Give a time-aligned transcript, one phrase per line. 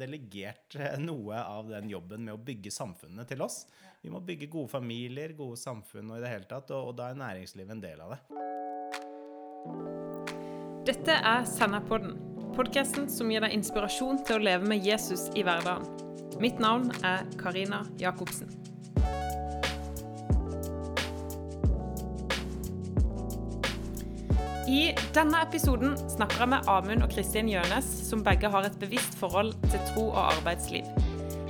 [0.00, 3.64] delegert eh, noe av den jobben med å bygge samfunnet til oss.
[4.02, 7.10] Vi må bygge gode familier, gode samfunn og i det hele tatt, og, og da
[7.10, 8.20] er næringslivet en del av det.
[10.88, 12.14] Dette er Senderpodden,
[12.56, 15.84] podkasten som gir deg inspirasjon til å leve med Jesus i hverdagen.
[16.40, 18.67] Mitt navn er Karina Jacobsen.
[24.68, 29.14] I denne episoden snakker jeg med Amund og Kristin Gjønes, som begge har et bevisst
[29.16, 30.84] forhold til tro og arbeidsliv.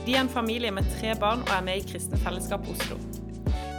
[0.05, 2.95] De er en familie med tre barn og er med i Kristen Fellesskap Oslo.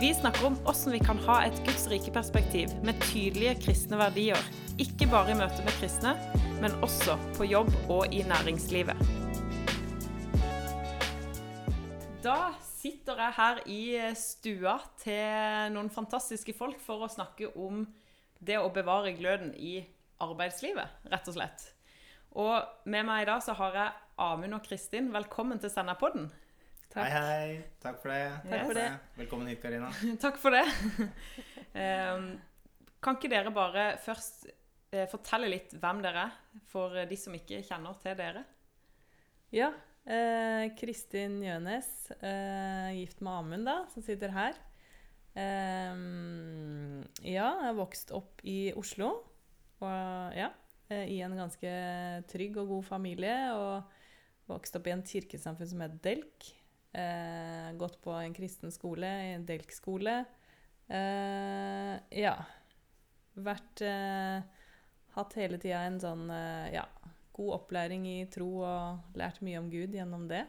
[0.02, 4.44] Vi snakker om hvordan vi kan ha et Guds rike perspektiv med tydelige kristne verdier,
[4.76, 6.12] ikke bare i møte med kristne,
[6.60, 9.00] men også på jobb og i næringslivet.
[12.28, 12.38] Da
[12.76, 13.82] sitter jeg her i
[14.20, 17.86] stua til noen fantastiske folk for å snakke om
[18.40, 19.80] det å bevare gløden i
[20.24, 21.66] arbeidslivet, rett og slett.
[22.40, 25.10] Og med meg i dag så har jeg Amund og Kristin.
[25.14, 26.30] Velkommen til Senderpodden.
[26.96, 27.50] Hei, hei.
[27.84, 28.22] Takk for det.
[28.50, 28.88] Takk for det.
[29.20, 29.90] Velkommen hit, Karina.
[30.24, 30.64] Takk for det.
[31.76, 32.32] um,
[33.04, 36.40] kan ikke dere bare først uh, fortelle litt hvem dere er,
[36.72, 38.44] for de som ikke kjenner til dere?
[39.56, 39.72] Ja.
[40.10, 41.88] Eh, Kristin Gjønes,
[42.24, 44.58] eh, gift med Amund, da, som sitter her.
[45.40, 49.12] Um, ja, jeg har vokst opp i Oslo.
[49.80, 50.50] Og ja,
[50.90, 51.72] i en ganske
[52.32, 53.36] trygg og god familie.
[53.56, 56.52] Og vokst opp i en kirkesamfunn som het Delk.
[56.90, 60.24] Uh, gått på en kristen skole, en Delk-skole.
[60.90, 62.36] Uh, ja.
[63.40, 64.42] Vært uh,
[65.14, 66.28] Hatt hele tida en sånn
[66.70, 66.84] ja,
[67.34, 70.44] god opplæring i tro og lært mye om Gud gjennom det.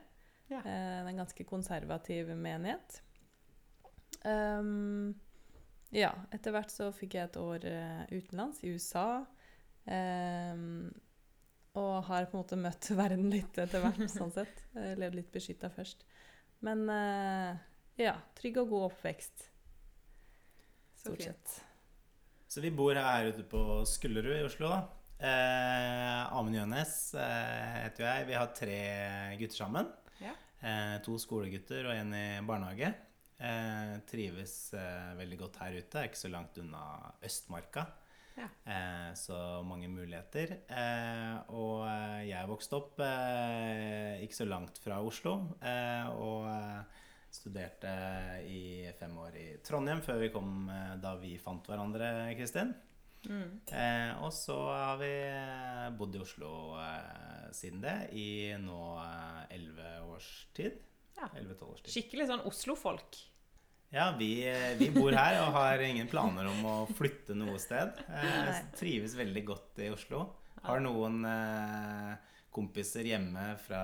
[0.51, 0.61] Ja.
[0.67, 2.99] en ganske konservativ menighet.
[4.25, 5.15] Um,
[5.95, 9.25] ja, etter hvert så fikk jeg et år uh, utenlands, i USA.
[9.87, 10.91] Um,
[11.79, 14.65] og har på en måte møtt verden litt etter hvert, sånn sett.
[14.77, 16.07] Uh, levd litt beskytta først.
[16.67, 17.57] Men uh,
[18.01, 19.51] ja, trygg og god oppvekst.
[21.01, 21.61] Stort sett.
[22.51, 24.73] Så vi bor her ute på Skullerud i Oslo.
[25.21, 28.27] Eh, Amund Jønes eh, heter jeg.
[28.31, 28.79] Vi har tre
[29.41, 29.91] gutter sammen.
[30.21, 30.33] Ja.
[30.65, 32.91] Eh, to skolegutter og en i barnehage.
[33.41, 35.97] Eh, trives eh, veldig godt her ute.
[35.97, 36.83] Er ikke så langt unna
[37.25, 37.87] Østmarka.
[38.37, 38.49] Ja.
[38.73, 39.37] Eh, så
[39.67, 40.59] mange muligheter.
[40.69, 45.37] Eh, og eh, jeg vokste opp eh, ikke så langt fra Oslo.
[46.21, 46.99] og
[47.31, 47.91] studerte
[48.51, 50.65] i fem år i Trondheim før vi kom
[50.99, 52.75] da vi fant hverandre, Kristin.
[53.21, 53.61] Mm.
[54.25, 55.13] og så har vi
[55.99, 56.51] bodd i Oslo
[57.53, 58.81] siden det i nå
[59.53, 60.81] elleve års tid.
[61.21, 61.29] Ja.
[61.87, 63.21] Skikkelig sånn Oslo-folk.
[63.91, 64.47] Ja, vi,
[64.79, 67.99] vi, bor her og har ingen planer om å flytte noe sted.
[68.07, 70.29] Jeg trives veldig godt i Oslo.
[70.63, 72.13] Har noen eh,
[72.55, 73.83] kompiser hjemme fra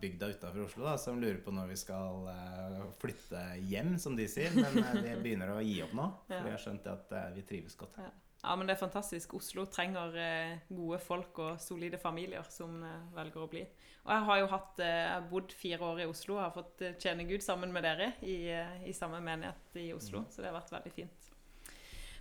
[0.00, 4.26] bygda utafor Oslo da, som lurer på når vi skal eh, flytte hjem, som de
[4.30, 4.54] sier.
[4.58, 7.78] Men vi begynner å gi opp nå, for vi har skjønt at eh, vi trives
[7.78, 8.10] godt her.
[8.44, 9.38] Ja, men det er fantastisk.
[9.38, 12.82] Oslo trenger eh, gode folk og solide familier som
[13.16, 13.64] velger å bli.
[14.04, 16.52] Og jeg har jo hatt, eh, jeg har bodd fire år i Oslo og har
[16.52, 20.26] fått eh, tjene Gud sammen med dere i, eh, i samme menighet i Oslo.
[20.26, 20.26] Mm.
[20.30, 21.30] Så det har vært veldig fint.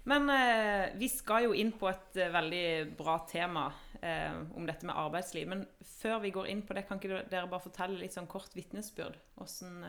[0.08, 2.66] Men eh, vi skal jo inn på et eh, veldig
[3.00, 3.70] bra tema
[4.00, 5.48] eh, om dette med arbeidsliv.
[5.52, 5.66] Men
[6.00, 9.20] før vi går inn på det, kan ikke dere bare fortelle litt sånn kort vitnesbyrd?
[9.36, 9.84] Hvordan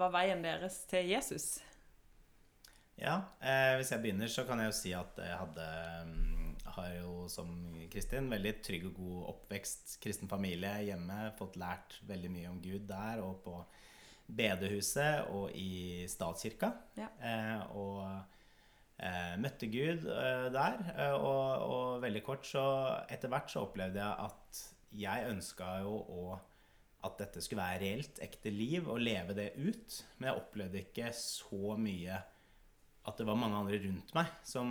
[0.00, 1.58] var veien deres til Jesus?
[3.00, 3.14] Ja,
[3.80, 5.68] hvis jeg begynner, så kan jeg jo si at jeg hadde
[6.04, 6.40] mm,
[6.74, 7.50] har jo som
[7.90, 11.30] Kristin veldig trygg og god oppvekst, kristen familie hjemme.
[11.38, 13.56] Fått lært veldig mye om Gud der og på
[14.30, 16.72] bedehuset og i statskirka.
[16.98, 17.08] Ja.
[17.18, 18.04] Eh, og
[19.02, 20.84] eh, møtte Gud eh, der.
[20.94, 22.64] Eh, og, og, veldig kort så
[23.10, 24.62] Etter hvert så opplevde jeg at
[25.00, 26.22] jeg ønska jo å
[27.00, 29.94] at dette skulle være reelt, ekte liv, og leve det ut.
[30.18, 32.18] Men jeg opplevde ikke så mye
[33.08, 34.70] at det var mange andre rundt meg som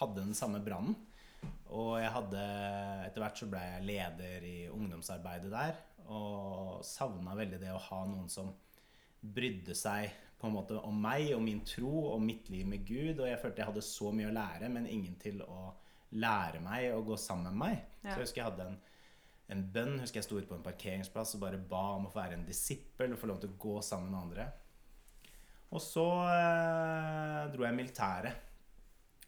[0.00, 0.96] hadde den samme brannen.
[1.74, 2.42] Og jeg hadde
[3.06, 5.80] Etter hvert så ble jeg leder i ungdomsarbeidet der.
[6.12, 8.52] Og savna veldig det å ha noen som
[9.24, 13.20] brydde seg på en måte om meg og min tro og mitt liv med Gud.
[13.20, 15.70] Og jeg følte jeg hadde så mye å lære, men ingen til å
[16.20, 17.78] lære meg å gå sammen med meg.
[18.02, 18.10] Ja.
[18.10, 18.76] Så jeg husker jeg hadde en,
[19.54, 19.96] en bønn.
[20.02, 22.46] husker Jeg sto ute på en parkeringsplass og bare ba om å få være en
[22.48, 24.48] disippel og få lov til å gå sammen med andre.
[25.74, 28.50] Og så eh, dro jeg i militæret.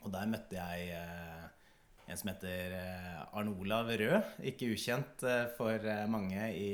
[0.06, 1.46] Og der møtte jeg eh,
[2.06, 4.28] en som heter eh, Arne Olav Rød.
[4.46, 6.68] Ikke ukjent eh, for eh, mange i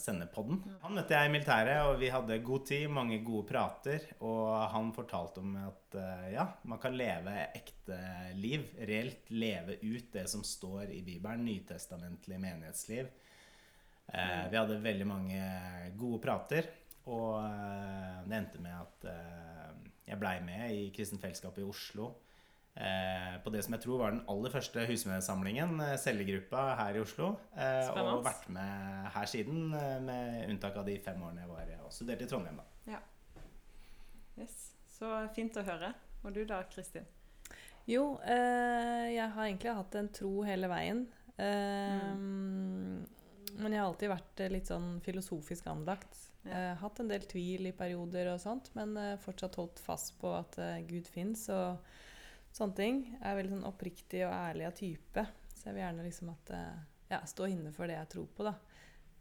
[0.00, 0.62] sendepodden.
[0.80, 4.06] Han møtte jeg i militæret, og vi hadde god tid, mange gode prater.
[4.24, 5.98] Og han fortalte om at
[6.32, 8.00] ja, man kan leve ekte
[8.36, 8.64] liv.
[8.88, 11.44] Reelt leve ut det som står i Bibelen.
[11.44, 13.12] Nytestamentlig menighetsliv.
[14.06, 15.46] Vi hadde veldig mange
[15.98, 16.68] gode prater,
[17.10, 17.40] og
[18.36, 22.12] det endte med at eh, jeg blei med i Kristent Fellesskap i Oslo.
[22.76, 27.00] Eh, på det som jeg tror var den aller første husmedsamlingen, eh, cellegruppa her i
[27.00, 27.30] Oslo.
[27.56, 31.86] Eh, og vært med her siden, eh, med unntak av de fem årene jeg var
[31.86, 32.60] og studerte i Trondheim.
[32.60, 33.00] da.
[34.36, 34.74] Yes.
[34.98, 35.94] Så fint å høre.
[36.24, 37.06] Og du da, Kristin?
[37.88, 41.06] Jo, eh, jeg har egentlig hatt en tro hele veien.
[41.38, 42.12] Eh,
[43.56, 46.18] Men jeg har alltid vært eh, litt sånn filosofisk anlagt.
[46.46, 46.72] Ja.
[46.72, 50.32] Eh, hatt en del tvil i perioder og sånt, men eh, fortsatt holdt fast på
[50.36, 51.82] at eh, Gud fins og
[52.56, 53.02] sånne ting.
[53.16, 56.54] Jeg er veldig sånn oppriktig og ærlig av type, så jeg vil gjerne liksom at
[57.10, 58.56] ja, stå inne for det jeg tror på, da.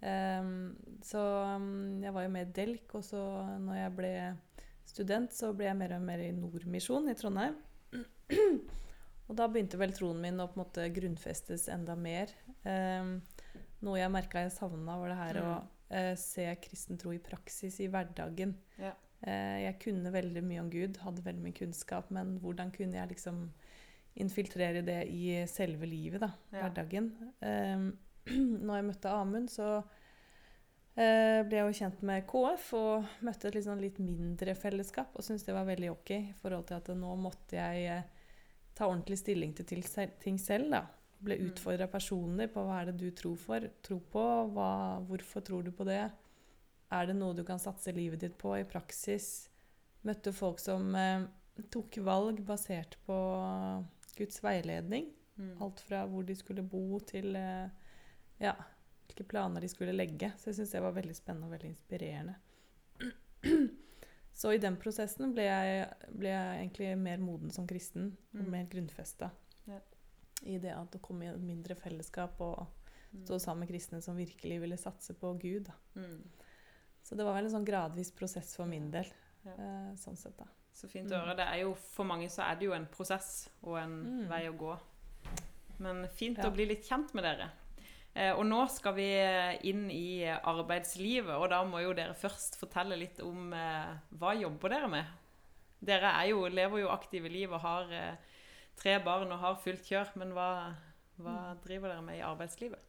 [0.06, 1.22] Ehm, så
[1.56, 3.22] um, jeg var jo med i Delk, og så
[3.62, 4.14] når jeg ble
[4.86, 7.58] student, så ble jeg mer og mer i Nordmisjon i Trondheim.
[9.26, 12.30] Og da begynte vel troen min å på en måte grunnfestes enda mer.
[12.70, 13.16] Ehm,
[13.82, 15.54] noe jeg merka jeg savna, var det her å
[15.90, 18.56] eh, se kristen tro i praksis i hverdagen.
[18.82, 18.94] Ja.
[19.26, 23.10] Eh, jeg kunne veldig mye om Gud, hadde veldig mye kunnskap, men hvordan kunne jeg
[23.16, 23.46] liksom
[24.16, 26.62] infiltrere det i selve livet, da, Ja.
[26.64, 27.12] hverdagen?
[27.42, 27.98] Ehm,
[28.66, 29.84] når jeg møtte Amund, så
[30.96, 35.16] eh, ble jeg jo kjent med KF og møtte et litt, sånn litt mindre fellesskap
[35.16, 38.06] og syntes det var veldig ok i forhold til at nå måtte jeg eh,
[38.76, 39.66] ta ordentlig stilling til
[40.20, 40.72] ting selv.
[40.72, 40.86] da.
[41.26, 41.48] Ble Mm.
[41.50, 44.70] utfordra personlig på hva er det du tror, for, tror på, hva,
[45.10, 46.04] hvorfor tror du på det?
[46.92, 49.50] Er det noe du kan satse livet ditt på i praksis?
[50.06, 51.26] Møtte folk som eh,
[51.74, 53.16] tok valg basert på
[54.18, 55.08] Guds veiledning.
[55.38, 55.56] Mm.
[55.66, 57.68] Alt fra hvor de skulle bo, til eh,
[58.40, 58.54] ja,
[59.08, 60.30] hvilke planer de skulle legge.
[60.38, 62.36] Så jeg syns det var veldig spennende og veldig inspirerende.
[64.36, 68.50] Så i den prosessen ble jeg, ble jeg egentlig mer moden som kristen og Mm.
[68.52, 69.30] mer grunnfesta.
[70.44, 72.66] I det at å komme i et mindre fellesskap og
[73.16, 73.24] Mm.
[73.26, 75.70] stå sammen med kristne som virkelig ville satse på Gud.
[75.96, 76.22] Mm.
[77.02, 79.06] Så det var vel en sånn gradvis prosess for min del.
[79.46, 79.52] Ja.
[79.52, 80.44] Eh, sånn sett, da.
[80.74, 81.22] Så fint å Mm.
[81.26, 81.36] høre.
[81.38, 84.28] Det er jo, for mange så er det jo en prosess og en Mm.
[84.28, 84.78] vei å gå.
[85.80, 86.50] Men fint Ja.
[86.50, 87.50] å bli litt kjent med dere.
[88.16, 89.12] Eh, og nå skal vi
[89.70, 94.70] inn i arbeidslivet, og da må jo dere først fortelle litt om eh, hva jobber
[94.70, 95.06] dere med?
[95.84, 98.16] Dere er jo, lever jo aktive liv og har eh,
[98.76, 100.50] tre barn og har fullt kjør, men hva,
[101.22, 102.80] hva driver dere med i arbeidslivet?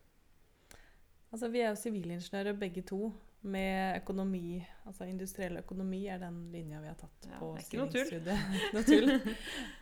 [1.33, 3.13] Altså, vi er jo sivilingeniører begge to,
[3.47, 4.57] med økonomi.
[4.89, 8.57] Altså industriell økonomi er den linja vi har tatt Ja, på stillingsstudiet.
[8.75, 9.13] Noe tull.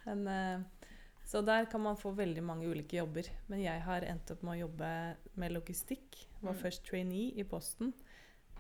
[0.04, 0.90] Men, eh,
[1.24, 3.30] så der kan man få veldig mange ulike jobber.
[3.48, 4.90] Men jeg har endt opp med å jobbe
[5.40, 6.18] med logistikk.
[6.42, 6.60] Var Mm.
[6.60, 7.94] først trainee i Posten.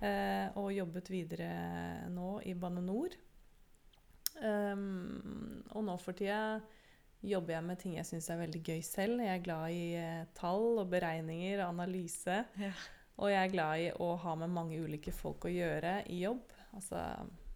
[0.00, 1.50] Eh, og jobbet videre
[2.08, 3.18] nå i Bane NOR.
[4.42, 6.58] Um, og nå for tida
[7.24, 9.22] jobber jeg med ting jeg syns er veldig gøy selv.
[9.24, 12.42] Jeg er glad i eh, tall og beregninger og analyse.
[12.60, 12.74] Ja.
[13.22, 16.52] Og jeg er glad i å ha med mange ulike folk å gjøre i jobb.
[16.74, 17.00] Altså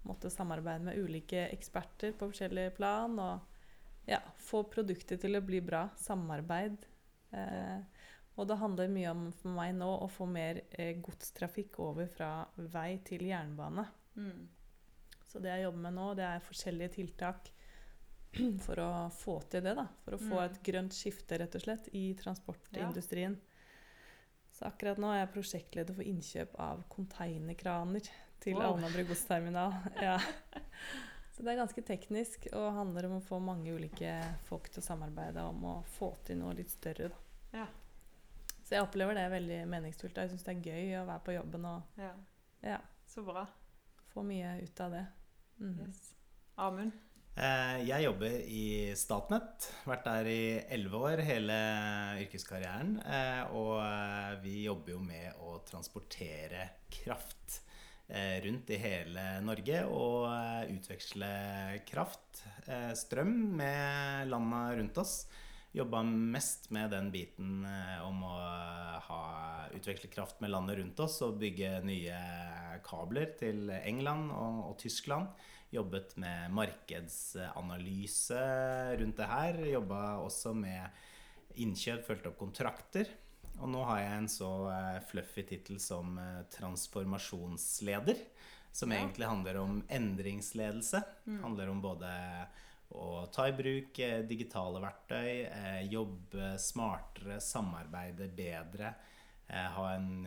[0.08, 3.18] måtte samarbeide med ulike eksperter på forskjellige plan.
[3.18, 5.88] Og ja, få produktet til å bli bra.
[5.98, 6.86] Samarbeid.
[7.34, 7.80] Eh,
[8.38, 12.30] og det handler mye om for meg nå å få mer eh, godstrafikk over fra
[12.70, 13.84] vei til jernbane.
[14.14, 14.46] Mm.
[15.28, 17.50] Så det jeg jobber med nå, det er forskjellige tiltak
[18.66, 19.74] for å få til det.
[19.78, 19.86] da.
[20.04, 20.44] For å få Mm.
[20.44, 23.38] et grønt skifte, rett og slett, i transportindustrien.
[24.52, 28.08] Så akkurat nå er jeg prosjektleder for innkjøp av konteinerkraner
[28.40, 28.74] til Wow.
[28.76, 29.72] Alnabru godsterminal.
[30.02, 30.18] Ja.
[31.32, 34.10] Så det er ganske teknisk og handler om å få mange ulike
[34.48, 37.12] folk til å samarbeide om å få til noe litt større.
[37.12, 37.60] Da.
[37.60, 37.66] Ja.
[38.64, 40.16] Så jeg opplever det veldig meningsfullt.
[40.18, 42.10] Jeg syns det er gøy å være på jobben og ja.
[42.66, 43.46] ja, Så bra.
[44.10, 45.04] få mye ut av det.
[45.60, 45.78] Mm.
[45.86, 46.02] Yes.
[46.58, 46.92] Amund?
[47.38, 48.62] Eh, Jeg jobber i
[48.98, 49.68] Statnett.
[49.86, 50.42] Vært der i
[50.74, 51.58] elleve år, hele
[52.24, 52.96] yrkeskarrieren.
[53.06, 57.62] Eh, Og eh, vi jobber jo med å transportere kraft
[58.08, 59.82] rundt i hele Norge.
[59.92, 60.24] Og
[60.72, 61.26] utveksle
[61.84, 62.40] kraft,
[62.96, 65.26] strøm, med landa rundt oss.
[65.76, 67.66] Jobba mest med den biten
[68.06, 68.32] om å
[69.10, 69.20] ha,
[69.76, 72.16] utveksle kraft med landet rundt oss og bygge nye
[72.88, 75.28] kabler til England og, og Tyskland.
[75.70, 78.40] Jobbet med markedsanalyse
[79.00, 79.58] rundt det her.
[79.68, 80.88] Jobba også med
[81.60, 83.10] innkjøp, fulgte opp kontrakter.
[83.58, 88.20] Og nå har jeg en så eh, fluffy tittel som eh, transformasjonsleder.
[88.72, 89.00] Som Ja.
[89.00, 91.02] egentlig handler om endringsledelse.
[91.26, 91.42] Mm.
[91.42, 92.08] Handler om både
[92.94, 95.48] å ta i bruk eh, digitale verktøy,
[95.90, 98.94] jobbe smartere, samarbeide bedre.
[99.48, 100.26] Ha en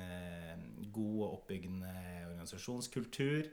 [0.90, 1.92] god og oppbyggende
[2.32, 3.52] organisasjonskultur.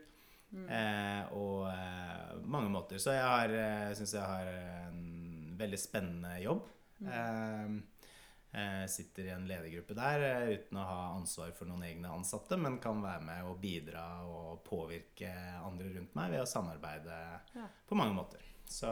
[0.51, 0.65] Mm.
[0.69, 2.97] Eh, og eh, mange måter.
[3.01, 4.49] Så jeg har, eh, syns jeg har
[4.89, 6.63] en veldig spennende jobb.
[6.99, 7.09] Mm.
[7.13, 12.57] Eh, eh, sitter i en ledergruppe der uten å ha ansvar for noen egne ansatte,
[12.57, 15.29] men kan være med og bidra og påvirke
[15.61, 17.19] andre rundt meg ved å samarbeide
[17.55, 17.67] Ja.
[17.87, 18.41] på mange måter.
[18.69, 18.89] Så,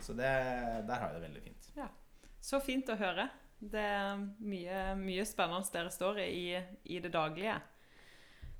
[0.00, 0.32] så det,
[0.88, 1.70] der har jeg det veldig fint.
[2.46, 3.24] Så fint å høre.
[3.58, 6.60] Det er mye, mye spennende dere står i i,
[6.94, 7.56] i det daglige.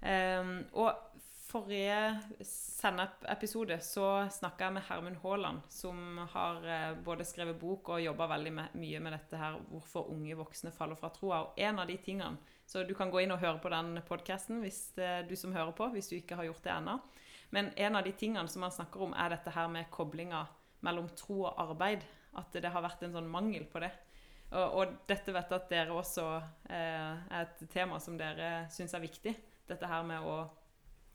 [0.01, 0.97] Um, og
[1.47, 1.99] forrige
[2.47, 8.29] Sennep-episode så snakka jeg med Hermund Haaland, som har eh, både skrevet bok og jobba
[8.35, 11.43] veldig med, mye med dette her hvorfor unge voksne faller fra troa.
[11.47, 12.37] Og en av de tingene
[12.67, 14.81] Så du kan gå inn og høre på den podkasten hvis
[15.29, 16.97] du som hører på, hvis du ikke har gjort det ennå.
[17.55, 20.41] Men en av de tingene som han snakker om, er dette her med koblinga
[20.83, 22.03] mellom tro og arbeid.
[22.37, 23.93] At det har vært en sånn mangel på det.
[24.51, 26.27] Og, og dette vet jeg at dere også
[26.71, 29.35] eh, er et tema som dere syns er viktig.
[29.67, 30.41] Dette her med å,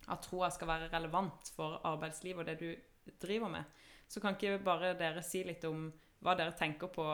[0.08, 3.64] at troa skal være relevant for arbeidslivet og det du driver med.
[4.08, 5.92] Så kan ikke bare dere si litt om
[6.22, 7.06] hva dere tenker på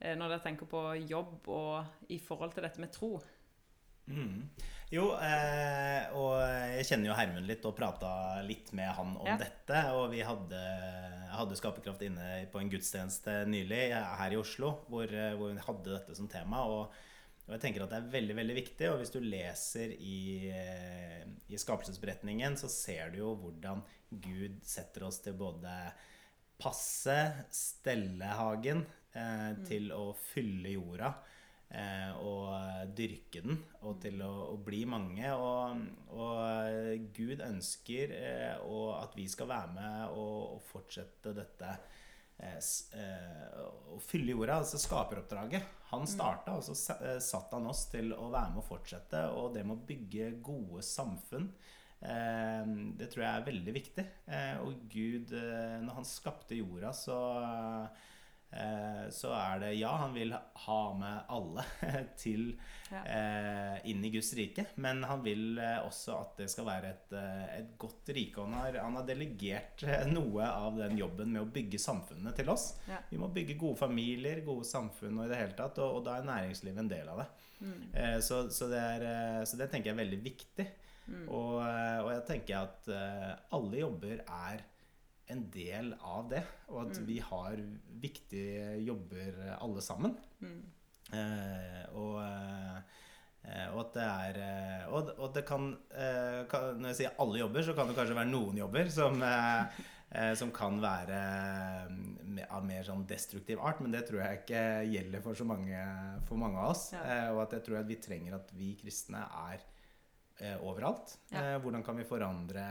[0.00, 3.20] eh, når dere tenker på jobb og i forhold til dette med tro?
[4.06, 4.48] Mm.
[4.92, 6.40] Jo, eh, og
[6.74, 9.36] jeg kjenner jo Hermund litt og prata litt med han om Ja.
[9.40, 9.78] dette.
[9.94, 10.58] Og vi hadde,
[11.32, 15.94] hadde Skaperkraft inne på en gudstjeneste nylig her i Oslo, hvor, eh, hvor hun hadde
[15.94, 16.64] dette som tema.
[16.66, 16.92] Og,
[17.42, 18.88] og jeg tenker at det er veldig veldig viktig.
[18.92, 23.82] Og hvis du leser i, eh, i skapelsesberetningen, så ser du jo hvordan
[24.12, 25.74] Gud setter oss til både
[26.62, 27.18] passe,
[27.50, 31.12] stelle hagen, eh, til å fylle jorda.
[31.72, 35.32] Eh, og dyrke den, og til å, å bli mange.
[35.32, 35.82] Og,
[36.12, 41.80] og Gud ønsker eh, og at vi skal være med og, og fortsette dette eh,
[41.80, 42.01] eh,
[43.92, 45.78] å fylle jorda, altså skaperoppdraget.
[45.92, 49.26] Han starta, og så eh, satte han oss til å være med og fortsette.
[49.36, 51.50] Og det med å bygge gode samfunn,
[52.00, 54.06] eh, det tror jeg er veldig viktig.
[54.26, 58.08] Eh, og Gud, eh, når han skapte jorda, så eh,
[59.12, 60.34] så er det ja, han vil
[60.66, 61.64] ha med alle
[62.20, 62.52] til
[62.92, 63.00] Ja.
[63.08, 64.66] eh, inn i Guds rike.
[64.84, 68.42] Men han vil eh, også at det skal være et, eh, et godt rike.
[68.44, 72.50] Han har, han har delegert eh, noe av den jobben med å bygge samfunnet til
[72.52, 72.66] oss.
[72.90, 72.98] Ja.
[73.08, 76.18] Vi må bygge gode familier, gode samfunn og i det hele tatt, og, og da
[76.20, 77.28] er næringslivet en del av det.
[77.62, 77.80] Mm.
[77.94, 80.68] Eh, så, så, det er, eh, så det tenker jeg er veldig viktig.
[81.08, 81.24] Mm.
[81.32, 84.60] Og, eh, og jeg tenker at eh, alle jobber er
[85.32, 87.06] en del av det, og at Mm.
[87.08, 87.56] vi har
[88.02, 90.16] viktige jobber alle sammen.
[90.40, 90.60] Mm.
[91.12, 96.92] Eh, og, eh, og at det er eh, og, og det kan, eh, kan Når
[96.92, 100.78] jeg sier alle jobber, så kan det kanskje være noen jobber som, eh, som kan
[100.80, 101.18] være
[102.38, 104.62] eh, av mer sånn destruktiv art, men det tror jeg ikke
[104.92, 105.82] gjelder for så mange,
[106.28, 106.92] for mange av oss.
[106.94, 107.02] Ja.
[107.02, 109.68] Eh, og at jeg tror at vi trenger at vi kristne er
[110.64, 111.12] overalt.
[111.30, 111.58] Ja.
[111.62, 112.62] Hvordan kan vi forandre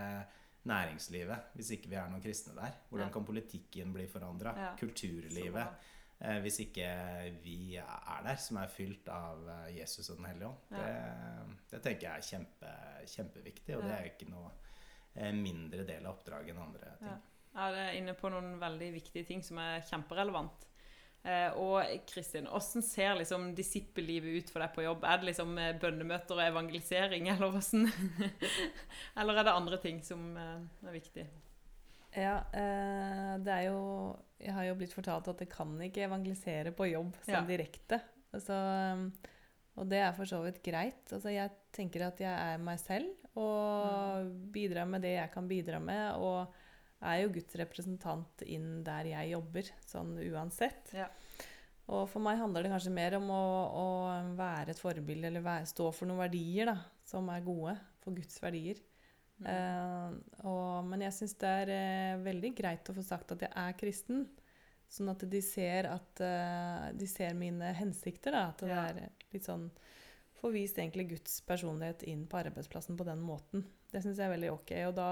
[0.69, 2.75] næringslivet hvis ikke vi er noen kristne der?
[2.89, 4.53] Hvordan kan politikken bli forandra?
[4.57, 4.69] Ja.
[4.79, 5.87] Kulturlivet?
[6.21, 6.87] Eh, hvis ikke
[7.41, 10.67] vi er der, som er fylt av eh, Jesus og Den hellige ånd.
[10.69, 10.83] Ja.
[10.85, 12.73] Det, det tenker jeg er kjempe,
[13.15, 14.51] kjempeviktig, og det er er ikke noe
[15.15, 17.09] eh, mindre del av oppdraget enn andre ting.
[17.09, 17.17] Ja.
[17.51, 20.67] Jeg er inne på noen veldig viktige ting som er kjemperelevant.
[21.23, 25.03] Eh, og Kristin, hvordan ser liksom disippellivet ut for deg på jobb?
[25.05, 27.85] Er det liksom eh, bønnemøter og evangelisering, eller hvordan?
[29.21, 31.27] eller er det andre ting som eh, er viktig?
[32.11, 32.41] Ja,
[33.39, 33.77] det er jo
[34.41, 37.45] Jeg har jo blitt fortalt at jeg kan ikke evangelisere på jobb sånn Ja.
[37.47, 38.01] direkte.
[38.35, 38.57] Altså,
[39.79, 41.05] og det er for så vidt greit.
[41.07, 45.79] Altså, jeg tenker at jeg er meg selv og bidrar med det jeg kan bidra
[45.79, 46.19] med.
[46.19, 46.51] Og
[47.01, 50.93] er jo Guds representant inn der jeg jobber, sånn uansett.
[50.95, 51.07] Ja.
[51.91, 53.43] Og for meg handler det kanskje mer om å,
[53.81, 53.85] å
[54.37, 56.77] være et forbilde, eller være, stå for noen verdier da,
[57.07, 57.75] som er gode.
[58.01, 58.79] For Guds verdier.
[59.41, 59.47] Mm.
[59.51, 63.51] Eh, og, men jeg syns det er eh, veldig greit å få sagt at jeg
[63.63, 64.23] er kristen.
[64.91, 68.33] Sånn at de ser at eh, de ser mine hensikter.
[68.35, 68.85] Da, at det Ja.
[68.91, 69.69] er litt sånn
[70.41, 73.61] Får vist egentlig Guds personlighet inn på arbeidsplassen på den måten.
[73.93, 74.71] Det syns jeg er veldig ok.
[74.87, 75.09] Og da,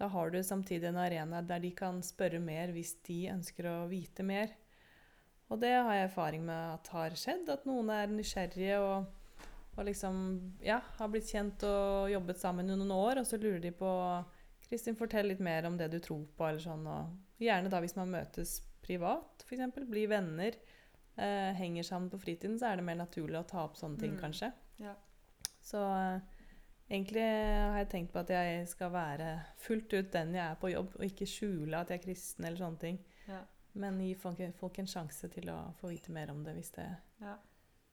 [0.00, 3.76] da har du samtidig en arena der de kan spørre mer hvis de ønsker å
[3.90, 4.52] vite mer.
[5.50, 7.48] Og det har jeg erfaring med at har skjedd.
[7.52, 9.16] At noen er nysgjerrige og
[9.78, 10.16] og liksom
[10.66, 13.90] ja, har blitt kjent og jobbet sammen i noen år, og så lurer de på
[14.66, 16.82] Kristin, fortell litt mer om det du tror på, eller sånn.
[16.90, 19.62] Og gjerne da hvis man møtes privat, f.eks.
[19.88, 20.58] Blir venner,
[21.16, 24.18] eh, henger sammen på fritiden, så er det mer naturlig å ta opp sånne ting,
[24.18, 24.20] Mm.
[24.20, 24.52] kanskje.
[24.82, 24.94] Ja.
[25.62, 26.20] Så eh,
[26.90, 29.30] egentlig har jeg tenkt på at jeg skal være
[29.62, 32.60] fullt ut den jeg er på jobb, og ikke skjule at jeg er kristen eller
[32.60, 32.98] sånne ting.
[33.28, 33.44] Ja.
[33.80, 36.88] Men gi folk, folk en sjanse til å få vite mer om det hvis, det,
[37.22, 37.36] Ja.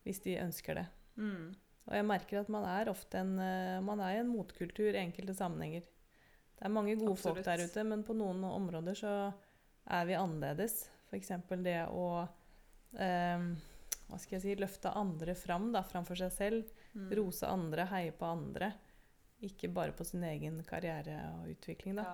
[0.03, 0.87] hvis de ønsker det.
[1.17, 1.53] Mm.
[1.87, 5.05] Og jeg merker at man er ofte en, eh, man er i en motkultur i
[5.05, 5.85] enkelte sammenhenger.
[6.57, 9.13] Det er mange gode folk der ute, men på noen områder så
[9.87, 10.89] er vi annerledes.
[11.07, 11.29] F.eks.
[11.63, 12.27] det å
[12.97, 13.45] eh,
[14.07, 16.75] hva skal jeg si, løfte andre fram da, framfor seg selv.
[16.95, 17.09] Mm.
[17.19, 18.71] Rose andre, heie på andre.
[19.46, 22.08] Ikke bare på sin egen karriere og utvikling, da.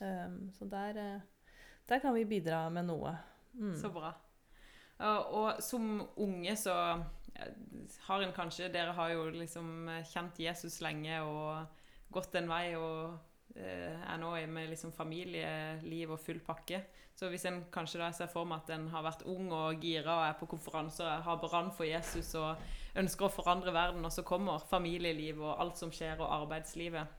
[0.00, 0.26] Ja.
[0.26, 1.20] Um, så der, eh,
[1.88, 3.16] der kan vi bidra med noe.
[3.52, 3.74] Mm.
[3.76, 4.14] Så bra.
[5.00, 6.74] Og, som unge så
[8.06, 12.74] har en kanskje Dere har jo liksom eh, kjent Jesus lenge og gått en vei
[12.76, 13.16] og
[13.56, 16.82] eh, er nå med liksom familieliv og full pakke.
[17.14, 20.16] Så hvis en kanskje da ser for meg at en har vært ung og gira
[20.16, 22.60] og er på konferanser og har brann for Jesus og
[22.98, 27.18] ønsker å forandre verden, og så kommer familieliv og alt som skjer, og arbeidslivet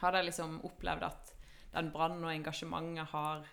[0.00, 1.32] Har dere liksom opplevd at
[1.72, 3.46] den brannen og engasjementet har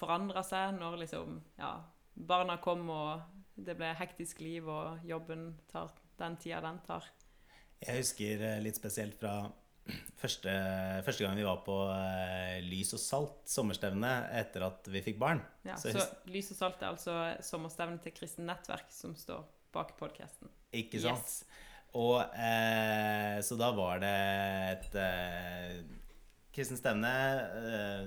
[0.00, 1.74] forandra seg når liksom ja,
[2.14, 3.20] barna kom og
[3.60, 7.04] det ble hektisk liv og jobben tar den tida den tar.
[7.80, 9.34] Jeg husker eh, litt spesielt fra
[10.20, 10.52] første,
[11.06, 15.40] første gang vi var på eh, Lys og salt sommerstevne etter at vi fikk barn.
[15.64, 19.96] Ja, Så så Lys og salt er altså sommerstevnet til Kristen Nettverk som står bak
[20.00, 20.52] podkasten.
[20.72, 21.38] Ikke sant?
[21.98, 24.10] Og eh, så da var det
[24.76, 25.80] et eh,
[26.54, 27.10] kristent stevne,
[27.58, 28.04] eh,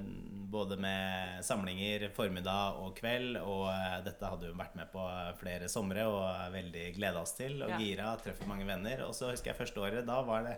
[0.54, 3.42] både med samlinger formiddag og kveld.
[3.42, 5.04] Og eh, dette hadde jo vært med på
[5.42, 7.60] flere somre og veldig gleda oss til.
[7.66, 7.82] Og Ja.
[7.82, 9.04] gira, treffer mange venner.
[9.10, 10.58] Og så husker jeg første året, da var det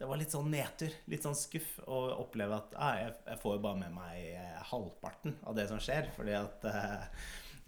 [0.00, 3.58] det var litt sånn nedtur, litt sånn skuff å oppleve at ah, jeg, jeg får
[3.60, 6.08] bare med meg eh, halvparten av det som skjer.
[6.16, 7.02] Fordi at eh,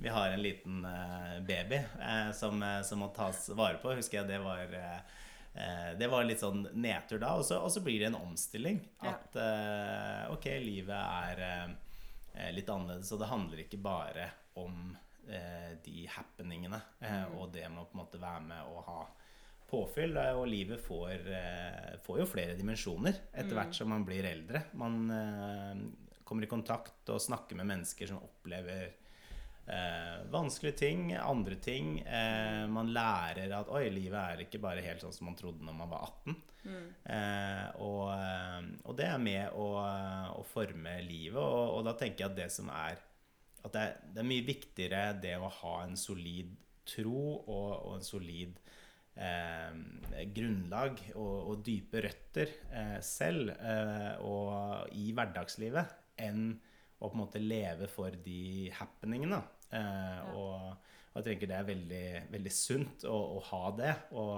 [0.02, 3.92] vi har en liten eh, baby eh, som, eh, som må tas vare på.
[3.94, 4.66] Husker jeg det var
[5.98, 7.34] Det var litt sånn nedtur da.
[7.36, 8.78] Og så, blir det en omstilling.
[9.02, 9.10] Ja.
[9.12, 11.74] At eh, ok, livet er
[12.56, 14.96] litt annerledes, og det handler ikke bare om
[15.84, 17.34] de happeningene Mm.
[17.38, 19.02] og det med å på en måte være med og ha
[19.70, 20.16] påfyll.
[20.40, 21.28] Og livet får,
[22.02, 23.58] får jo flere dimensjoner etter Mm.
[23.60, 24.64] hvert som man blir eldre.
[24.72, 24.96] Man
[26.24, 28.88] kommer i kontakt og snakker med mennesker som opplever
[29.66, 31.98] eh, vanskelige ting, andre ting.
[32.00, 35.78] Eh, man lærer at oi, livet er ikke bare helt sånn som man trodde når
[35.78, 36.40] man var 18.
[36.62, 36.88] Mm.
[37.16, 39.68] Eh, og, eh, og det er med å,
[40.38, 43.00] å forme livet, og, og da tenker jeg at det som er
[43.62, 46.50] At det er, det er mye viktigere det å ha en solid
[46.88, 48.56] tro og, og en solid
[49.14, 56.52] eh, grunnlag og, dype røtter eh, selv eh, og i hverdagslivet enn
[57.02, 59.40] å på en måte leve for de happeningene.
[59.74, 63.94] Eh, og, og jeg tenker det er veldig, veldig sunt å, å ha det.
[64.14, 64.36] Og,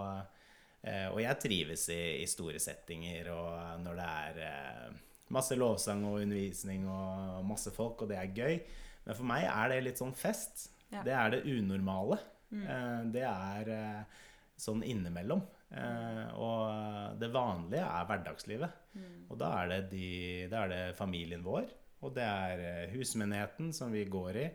[0.80, 5.02] eh, og jeg trives i, i store settinger og når det er eh,
[5.34, 8.60] masse lovsang og undervisning og masse folk, og det er gøy.
[9.04, 10.70] Men for meg er det litt sånn fest.
[10.92, 11.02] Ja.
[11.04, 12.20] Det er det unormale.
[12.54, 12.64] Mm.
[12.64, 14.22] Eh, det er eh,
[14.60, 15.42] sånn innimellom.
[15.74, 18.82] Eh, og det vanlige er hverdagslivet.
[18.94, 19.16] Mm.
[19.28, 20.08] Og da er, det de,
[20.52, 21.66] da er det familien vår,
[22.04, 24.46] og det er eh, husmenigheten som vi går i,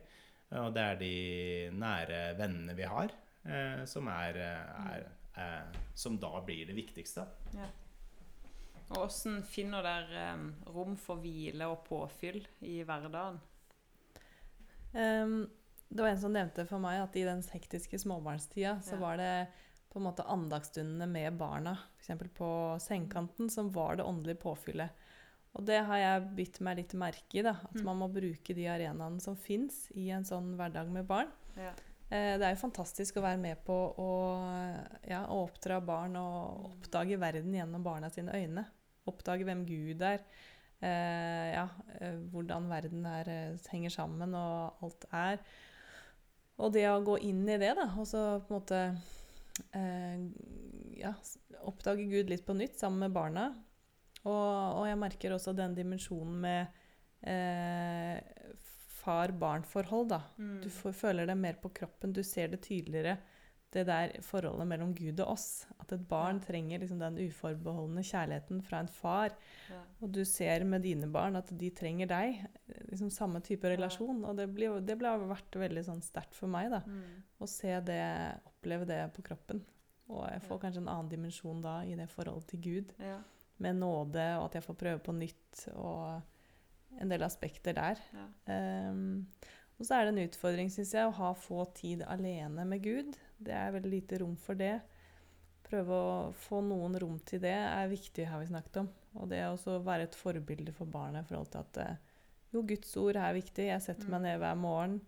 [0.59, 1.13] og det er de
[1.77, 3.11] nære vennene vi har,
[3.45, 5.05] eh, som, er, eh, er,
[5.37, 7.25] eh, som da blir det viktigste.
[8.89, 13.37] Og åssen finner dere eh, rom for hvile og påfyll i hverdagen?
[14.93, 15.43] Um,
[15.89, 19.01] det var en som nevnte for meg at i den hektiske småbarnstida så Ja.
[19.01, 19.33] var det
[19.89, 22.21] på en måte andagsstundene med barna, f.eks.
[22.37, 22.49] på
[22.81, 24.89] sengekanten, som var det åndelige påfyllet.
[25.57, 27.85] Og det har jeg bitt meg litt merke i, da, at Mm.
[27.85, 31.31] man må bruke de arenaene som fins i en sånn hverdag med barn.
[31.57, 31.71] Ja.
[32.11, 34.09] Eh, det er jo fantastisk å være med på å,
[35.07, 38.65] ja, å oppdra barn og oppdage verden gjennom barna sine øyne.
[39.09, 40.19] Oppdage hvem Gud er,
[40.81, 41.67] eh, ja,
[41.99, 45.39] eh, hvordan verden er, eh, henger sammen og alt er.
[46.59, 49.01] Og det å gå inn i det, da, og så på en måte
[49.73, 51.13] eh, ja,
[51.65, 53.55] oppdage Gud litt på nytt sammen med barna.
[54.25, 56.67] Og, og jeg merker også den dimensjonen med
[57.23, 58.19] eh,
[58.99, 60.21] far-barn-forhold, da.
[60.37, 60.61] Mm.
[60.63, 63.17] Du får, føler det mer på kroppen, du ser det tydeligere.
[63.69, 65.65] Det der forholdet mellom Gud og oss.
[65.79, 66.45] At et barn Ja.
[66.47, 69.35] trenger liksom den uforbeholdne kjærligheten fra en far.
[69.69, 69.83] Ja.
[70.01, 72.47] Og du ser med dine barn at de trenger deg.
[72.89, 73.75] Liksom samme type Ja.
[73.75, 74.25] relasjon.
[74.25, 77.23] Og det ble, det ble vært veldig sånn sterkt for meg da, Mm.
[77.41, 79.61] å se det, oppleve det på kroppen.
[80.09, 80.57] Og jeg får Ja.
[80.67, 82.93] kanskje en annen dimensjon da i det forholdet til Gud.
[82.99, 83.19] Ja.
[83.59, 87.99] Med nåde, og at jeg får prøve på nytt, og en del aspekter der.
[88.15, 88.27] Ja.
[88.91, 89.27] Um,
[89.79, 93.13] og så er det en utfordring, syns jeg, å ha få tid alene med Gud.
[93.39, 94.77] Det er veldig lite rom for det.
[95.69, 98.89] Prøve å få noen rom til det er viktig, har vi snakket om.
[99.19, 101.95] Og det å også være et forbilde for barnet i forhold til at eh,
[102.51, 103.69] jo, Guds ord er viktig.
[103.69, 104.27] Jeg setter meg Mm.
[104.27, 104.99] ned hver morgen,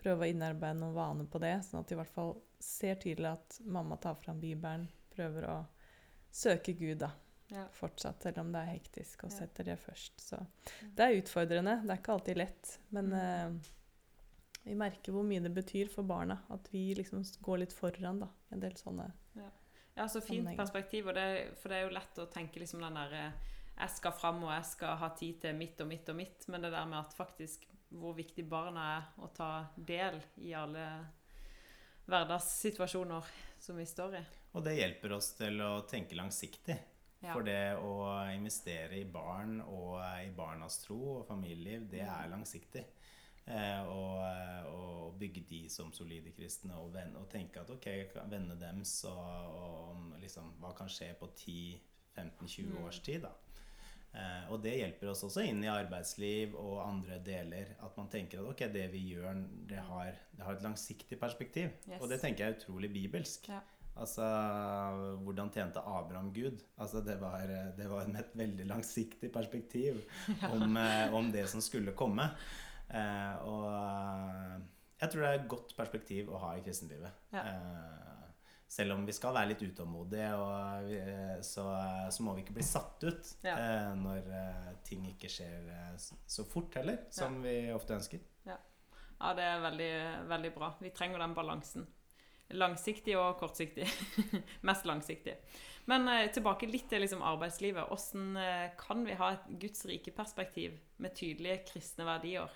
[0.00, 3.30] prøver å innarbeide noen vaner på det, sånn at de i hvert fall ser tydelig
[3.34, 5.56] at mamma tar fram Bibelen, prøver å
[6.32, 7.10] søke Gud, da.
[7.48, 7.68] Ja.
[7.72, 10.18] Fortsatt, selv om det er hektisk, og setter det først.
[10.20, 10.40] Så
[10.82, 11.76] det er utfordrende.
[11.84, 12.72] Det er ikke alltid lett.
[12.96, 13.68] Men eh,
[14.64, 18.30] vi merker hvor mye det betyr for barna at vi liksom går litt foran da,
[18.50, 19.06] en del sånne
[19.96, 20.58] Ja, så fint Sammenheng.
[20.58, 21.06] perspektiv.
[21.06, 21.28] Og det,
[21.60, 23.22] for det er jo lett å tenke liksom den derre
[23.76, 26.48] Jeg skal fram, og jeg skal ha tid til mitt og mitt og mitt.
[26.48, 30.84] Men det der med at faktisk hvor viktig barna er å ta del i alle
[32.06, 33.30] hverdagssituasjoner
[33.62, 34.24] som vi står i.
[34.56, 36.76] Og det hjelper oss til å tenke langsiktig.
[37.26, 37.32] Ja.
[37.34, 37.92] For det å
[38.36, 42.84] investere i barn og i barnas tro og familieliv, det er langsiktig.
[43.46, 44.22] Eh, og,
[44.74, 47.86] og bygge de som solide kristne og, ven, og tenke at ok,
[48.26, 52.84] vennene deres og, og liksom, hva kan skje på 10-15-20 Mm.
[52.84, 53.22] års tid.
[53.22, 53.30] da.
[54.16, 57.74] Eh, og det hjelper oss også inn i arbeidsliv og andre deler.
[57.84, 61.68] At man tenker at ok, det vi gjør, det har, det har et langsiktig perspektiv.
[61.88, 62.00] Yes.
[62.00, 63.48] Og det tenker jeg er utrolig bibelsk.
[63.52, 63.60] Ja.
[63.96, 64.26] Altså,
[65.24, 66.60] hvordan tjente Abraham Gud?
[66.76, 67.46] Altså, det var,
[67.78, 70.02] det var et veldig langsiktig perspektiv
[70.52, 72.28] om, eh, om det som skulle komme.
[72.88, 74.58] Eh, og eh,
[75.00, 77.24] jeg tror det er et godt perspektiv å ha i kristenlivet.
[77.32, 77.42] Ja.
[77.46, 78.12] Eh,
[78.68, 80.30] selv om vi skal være litt utålmodige,
[80.90, 81.64] vi, eh, så,
[82.12, 83.56] så må vi ikke bli satt ut Ja.
[83.56, 84.28] eh, når
[84.86, 88.20] ting ikke skjer så fort heller, som vi ofte ønsker.
[89.16, 89.92] Ja, det er veldig,
[90.28, 90.74] veldig bra.
[90.82, 91.86] Vi trenger den balansen.
[92.54, 93.88] Langsiktig og kortsiktig.
[94.68, 95.34] Mest langsiktig.
[95.90, 97.88] Men eh, tilbake litt til liksom, arbeidslivet.
[97.90, 102.50] Hvordan eh, kan vi ha et Guds rike perspektiv med tydelige kristne verdier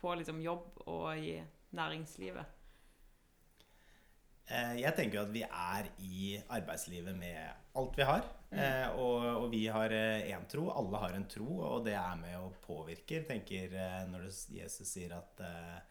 [0.00, 1.38] på liksom, jobb og i
[1.76, 2.56] næringslivet?
[4.50, 7.40] Eh, Jeg tenker at vi er i arbeidslivet med
[7.80, 8.28] alt vi har.
[8.50, 8.98] Mm.
[8.98, 10.64] og, og vi har én tro.
[10.74, 13.24] Alle har en tro, og det er med og påvirker.
[13.28, 15.89] tenker eh, Når Jesus sier at eh,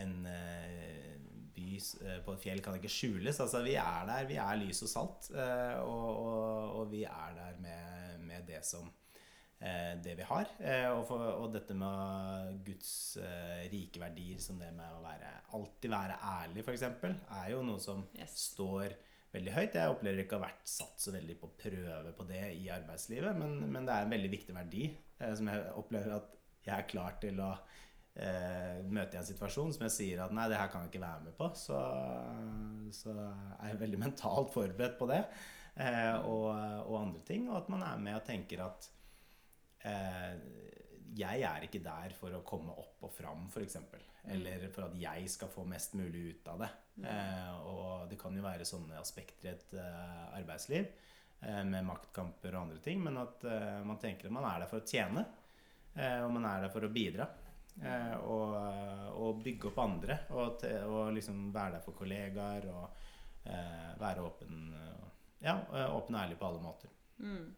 [0.00, 1.12] en eh,
[1.52, 3.40] by eh, på et fjell kan ikke skjules.
[3.44, 4.26] Altså, vi er der.
[4.30, 5.30] Vi er lys og salt.
[5.36, 8.90] eh, og, og, og vi er der med, med det som
[9.62, 10.48] det vi har.
[10.90, 13.14] Og, for, og dette med Guds
[13.70, 18.00] rike verdier, som det med å være, alltid være ærlig, f.eks., er jo noe som
[18.18, 18.34] Yes.
[18.48, 18.96] står
[19.30, 19.76] veldig høyt.
[19.78, 23.38] Jeg opplever ikke å ha vært satt så veldig på prøve på det i arbeidslivet,
[23.38, 24.88] men, men det er en veldig viktig verdi
[25.38, 26.34] som jeg opplever at
[26.66, 27.52] jeg er klar til å
[28.16, 31.04] eh, møter jeg en situasjon som jeg sier at nei, det her kan jeg ikke
[31.04, 31.80] være med på, så,
[32.94, 35.22] så er jeg veldig mentalt forberedt på det.
[35.80, 36.50] Eh, og,
[36.84, 37.48] og andre ting.
[37.50, 38.90] Og at man er med og tenker at
[39.88, 40.34] eh,
[41.16, 43.78] jeg er ikke der for å komme opp og fram, f.eks.
[44.32, 46.70] Eller for at jeg skal få mest mulig ut av det.
[47.08, 52.54] Eh, og det kan jo være sånne aspekter i et eh, arbeidsliv eh, med maktkamper
[52.54, 55.24] og andre ting, men at uh, man tenker at man er der for å tjene.
[55.92, 57.26] Eh, og man er der for å bidra.
[57.80, 58.52] Eh, og,
[59.16, 60.18] og bygge opp andre.
[60.36, 62.84] Og, te, og liksom være der for kollegaer og
[63.48, 65.10] eh, være åpen, eh,
[65.46, 66.94] ja, eh, åpen og ærlig på alle måter.
[67.22, 67.54] Mm.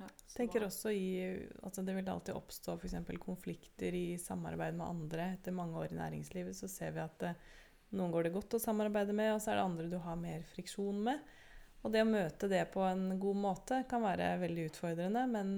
[0.00, 1.08] Ja, så tenker også i
[1.62, 5.28] altså Det vil alltid oppstå for eksempel konflikter i samarbeid med andre.
[5.36, 7.34] Etter mange år i næringslivet så ser vi at det,
[7.92, 10.42] noen går det godt å samarbeide med, og så er det andre du har mer
[10.54, 11.22] friksjon med.
[11.82, 15.54] Og det å møte det på en god måte kan være veldig utfordrende, men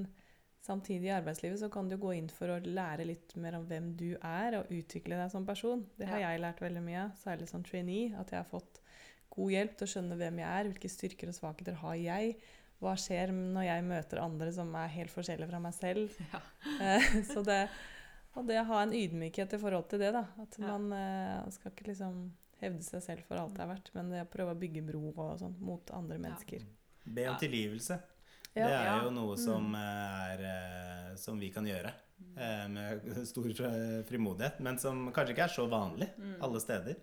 [0.65, 3.91] samtidig i arbeidslivet så kan du gå inn for å lære litt mer om hvem
[4.01, 5.85] du er, og utvikle deg som person.
[5.99, 6.31] Det har Ja.
[6.33, 8.15] jeg lært veldig mye av, særlig som trainee.
[8.19, 8.81] At jeg har fått
[9.35, 12.37] god hjelp til å skjønne hvem jeg er, hvilke styrker og svakheter har jeg.
[12.81, 16.17] Hva skjer når jeg møter andre som er helt forskjellige fra meg selv?
[16.33, 16.41] Ja.
[16.81, 17.69] Eh, så det,
[18.35, 20.25] og det å ha en ydmykhet i forhold til det, da.
[20.43, 21.45] At man ja.
[21.55, 24.55] skal ikke liksom hevde seg selv for alt det er verdt, men det å prøve
[24.55, 26.65] å bygge bro og sånn mot andre mennesker.
[27.05, 27.39] Be om Ja.
[27.39, 28.01] tilgivelse.
[28.55, 28.69] Ja.
[28.69, 31.91] Det er jo noe som, eh, er, eh, som vi kan gjøre
[32.37, 36.37] eh, med stor eh, frimodighet, men som kanskje ikke er så vanlig Mm.
[36.43, 36.97] alle steder.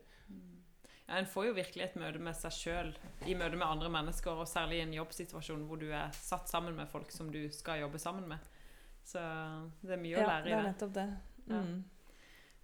[1.08, 2.94] Ja, En får jo virkelig et møte med seg sjøl
[3.28, 6.76] i møte med andre mennesker, og særlig i en jobbsituasjon hvor du er satt sammen
[6.76, 8.40] med folk som du skal jobbe sammen med.
[9.04, 9.20] Så
[9.84, 11.08] det er mye å lære lære det i er nettopp det.
[11.50, 11.60] Ja.
[11.62, 11.84] Mm.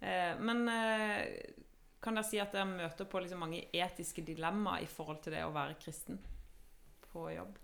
[0.00, 1.52] Eh, men eh,
[2.00, 5.44] kan dere si at dere møter på liksom mange etiske dilemmaer i forhold til det
[5.44, 6.18] å være kristen
[7.12, 7.58] på jobb?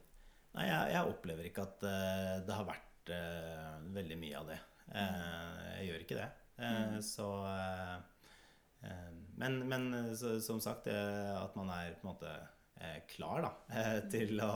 [0.55, 4.59] Nei, jeg, jeg opplever ikke at uh, det har vært uh, veldig mye av det.
[4.95, 6.29] Uh, jeg gjør ikke det.
[6.63, 6.99] Mm.
[7.03, 7.29] Så
[9.37, 9.87] Men, men
[10.17, 12.35] så, som sagt, at man er på en måte
[13.09, 14.51] klar da, eh, til, å,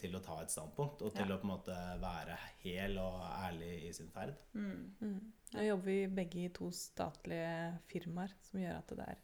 [0.00, 1.36] til å ta et standpunkt, og til Ja.
[1.36, 4.34] å på en måte være hel og ærlig i sin ferd.
[4.56, 4.94] Mm.
[5.02, 5.18] Mm.
[5.52, 7.52] Nå jobber vi begge i to statlige
[7.92, 9.22] firmaer, som gjør at det er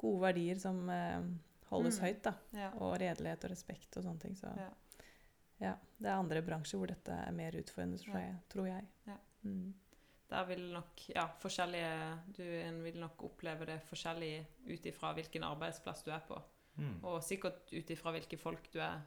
[0.00, 0.80] gode verdier som
[1.68, 2.04] holdes Mm.
[2.08, 2.22] høyt.
[2.24, 2.34] da.
[2.56, 2.70] Ja.
[2.80, 4.34] Og redelighet og respekt og sånne ting.
[4.40, 4.70] Så Ja.
[5.60, 8.34] Ja, det er andre bransjer hvor dette er mer utfordrende, tror jeg.
[8.52, 8.84] Tror jeg.
[9.06, 9.16] Ja.
[9.44, 9.74] Mm.
[10.28, 11.92] Der vil nok ja, forskjellige
[12.36, 14.32] Du en vil nok oppleve det forskjellig
[14.68, 16.36] ut ifra hvilken arbeidsplass du er på.
[16.76, 16.98] Mm.
[17.04, 19.00] Og sikkert ut ifra hvilke folk du er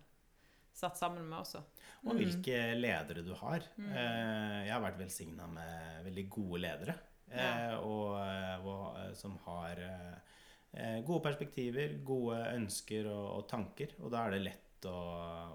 [0.73, 1.61] satt sammen med også.
[2.05, 2.17] Og Mm.
[2.17, 3.61] hvilke ledere du har.
[3.77, 3.91] Mm.
[3.91, 6.95] Eh, Jeg har vært velsigna med veldig gode ledere
[7.29, 7.77] Ja.
[7.79, 9.75] og, eh, og eh, som har
[11.05, 13.87] gode perspektiver, gode ønsker og, og tanker.
[13.99, 14.97] Og da er det lett å,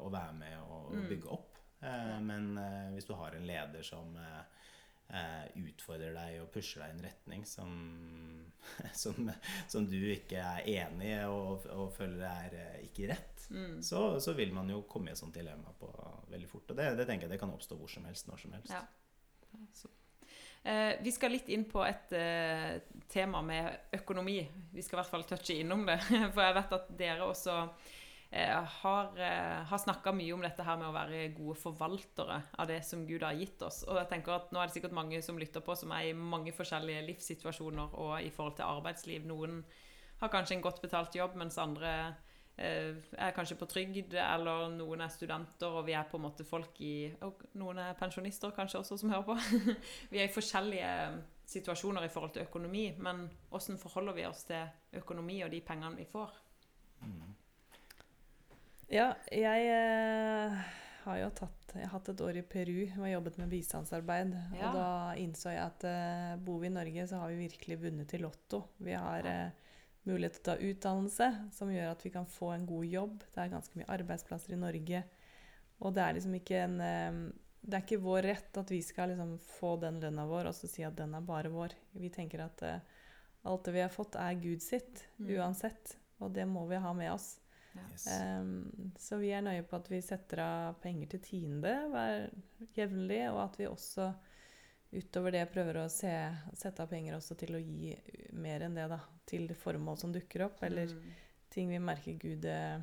[0.06, 1.08] å være med og, og Mm.
[1.10, 1.56] bygge opp.
[1.82, 4.42] Eh, men eh, hvis du har en leder som eh,
[5.10, 7.72] eh, utfordrer deg og pusher deg i en retning som,
[9.02, 9.30] som,
[9.68, 13.76] som du ikke er enig i og, og føler er eh, ikke rett, Mm.
[13.78, 15.86] så, så vil man jo komme i et sånt dilemma på
[16.32, 16.72] veldig fort.
[16.72, 18.72] Og det, det tenker jeg det kan oppstå hvor som helst, når som helst.
[18.74, 18.80] Ja.
[19.72, 19.86] Så.
[20.66, 24.40] Eh, vi skal litt inn på et eh, tema med økonomi.
[24.74, 25.94] Vi skal i hvert fall touche innom det.
[26.34, 27.54] For jeg vet at dere også
[28.82, 32.84] har, eh, har snakka mye om dette her med å være gode forvaltere av det
[32.84, 33.84] som Gud har gitt oss.
[33.86, 36.12] Og jeg tenker at nå er det sikkert mange som lytter på, som er i
[36.12, 39.26] mange forskjellige livssituasjoner og i forhold til arbeidsliv.
[39.26, 39.64] Noen
[40.20, 41.92] har kanskje en godt betalt jobb, mens andre
[42.58, 46.44] eh, er kanskje på trygd, eller noen er studenter, og vi er på en måte
[46.44, 49.38] folk i Og noen er pensjonister kanskje også, som hører på.
[50.10, 50.92] vi er i forskjellige
[51.46, 54.66] situasjoner i forhold til økonomi, men hvordan forholder vi oss til
[54.98, 56.40] økonomi og de pengene vi får?
[58.92, 60.56] Ja, jeg eh,
[61.04, 64.34] har jo tatt, jeg har hatt et år i Peru og jobbet med bistandsarbeid.
[64.54, 64.68] Ja.
[64.68, 68.14] Og da innså jeg at eh, bor vi i Norge, så har vi virkelig vunnet
[68.14, 68.62] i Lotto.
[68.78, 69.48] Vi har eh,
[70.06, 73.16] mulighet til å ta utdannelse, som gjør at vi kan få en god jobb.
[73.34, 75.02] Det er ganske mye arbeidsplasser i Norge.
[75.82, 77.18] Og det er liksom ikke en eh,
[77.66, 80.68] Det er ikke vår rett at vi skal liksom få den lønna vår og så
[80.70, 81.74] si at den er bare vår.
[81.98, 82.78] Vi tenker at eh,
[83.50, 85.32] alt det vi har fått, er Gud sitt Mm.
[85.40, 85.96] uansett.
[86.20, 87.38] Og det må vi ha med oss.
[87.92, 88.06] Yes.
[88.12, 92.26] Um, så vi er nøye på at vi setter av penger til tiende hver
[92.76, 94.10] jevnlig, og at vi også
[94.96, 96.12] utover det prøver å se,
[96.56, 97.92] sette av penger også til å gi
[98.38, 99.00] mer enn det, da.
[99.26, 101.12] Til formål som dukker opp, eller Mm.
[101.50, 102.80] ting vi merker Gud eh,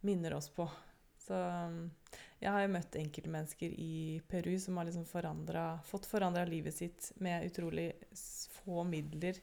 [0.00, 0.68] minner oss på.
[1.24, 1.90] Så um,
[2.40, 7.12] jeg har jo møtt enkeltmennesker i Peru som har liksom forandret, fått forandra livet sitt
[7.16, 7.92] med utrolig
[8.60, 9.40] få midler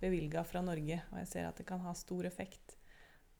[0.00, 1.02] bevilga fra Norge.
[1.12, 2.77] Og jeg ser at det kan ha stor effekt.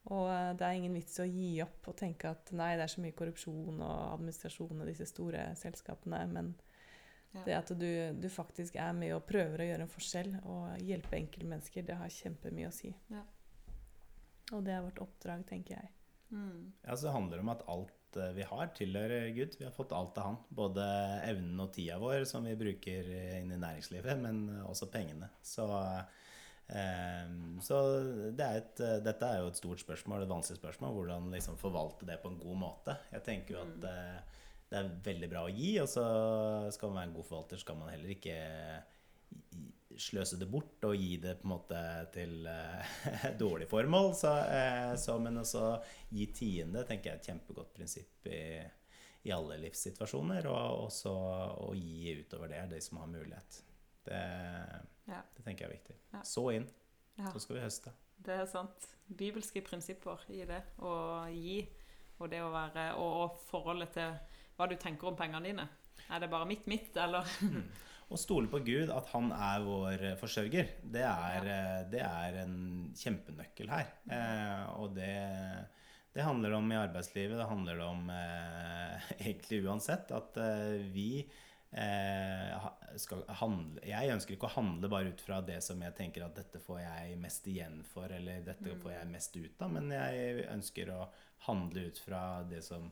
[0.06, 2.86] Og eh, det er ingen vits i å gi opp og tenke at nei, det
[2.86, 6.22] er så mye korrupsjon og administrasjon og disse store selskapene.
[6.32, 6.54] Men
[7.34, 7.42] Ja.
[7.44, 11.18] det at du, du faktisk er med og prøver å gjøre en forskjell og hjelpe
[11.18, 12.94] enkeltmennesker, det har kjempemye å si.
[13.12, 13.20] Ja.
[14.56, 15.90] Og det er vårt oppdrag, tenker jeg.
[16.30, 16.72] Mm.
[16.86, 19.58] Ja, så handler det om at alt eh, vi har, tilhører Gud.
[19.60, 20.38] Vi har fått alt av Han.
[20.48, 20.86] Både
[21.28, 25.28] evnen og tida vår, som vi bruker inn i næringslivet, men eh, også pengene.
[25.44, 25.68] Så,
[26.68, 27.76] så
[28.36, 30.92] det er et, eh, dette er jo et stort spørsmål, et vanskelig spørsmål.
[30.98, 32.96] Hvordan liksom forvalte det på en god måte.
[33.12, 34.36] Jeg tenker jo at eh,
[34.68, 36.04] det er veldig bra å gi, og så
[36.74, 38.36] skal man være en god forvalter, skal man heller ikke
[39.98, 41.78] sløse det bort og gi det på en måte
[42.14, 42.98] til eh,
[43.42, 44.12] dårlig formål.
[44.18, 44.34] Så,
[45.00, 45.70] så, men også
[46.12, 48.42] gi tiende tenker jeg er et kjempegodt prinsipp i,
[49.24, 50.52] i alle livssituasjoner.
[50.52, 51.16] Og også
[51.64, 53.62] å gi utover det, de som har mulighet.
[54.04, 54.22] Det,
[55.08, 55.22] Ja.
[55.36, 55.96] det tenker jeg er viktig.
[56.12, 56.22] Ja.
[56.26, 56.68] Så inn,
[57.16, 57.94] så skal vi høste.
[58.24, 58.88] Det er sant.
[59.08, 60.92] Bibelske prinsipper i det å
[61.32, 61.62] gi,
[62.18, 64.16] og det å være Og, og forholdet til
[64.58, 65.68] hva du tenker om pengene dine.
[66.10, 67.26] Er det bare mitt, mitt, eller
[68.08, 71.82] Å stole på Gud, at han er vår forsørger, det er, ja.
[71.92, 72.54] det er en
[72.96, 73.90] kjempenøkkel her.
[74.08, 75.10] Eh, og det,
[76.16, 81.36] det handler om i arbeidslivet, det handler om eh, egentlig uansett at eh, vi eh,
[82.96, 86.38] skal handle Jeg ønsker ikke å handle bare ut fra det som jeg tenker at
[86.38, 90.46] dette får jeg mest igjen for, eller dette får jeg mest ut av, men jeg
[90.48, 91.02] ønsker å
[91.44, 92.88] handle ut fra det som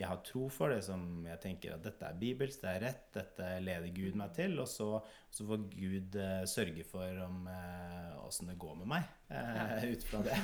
[0.00, 3.02] jeg har tro for, det som jeg tenker at dette er bibelsk, det er rett,
[3.14, 4.88] dette leder Gud meg til, og så,
[5.34, 10.06] så får Gud uh, sørge for om eh, åssen det går med meg, eh, ut
[10.06, 10.38] fra det.